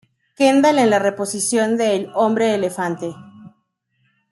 [0.33, 3.13] Kendal en la reposición de "El hombre elefante".